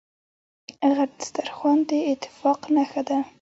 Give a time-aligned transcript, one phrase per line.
[0.95, 3.17] غټ سترخوان داتفاق نښه ده.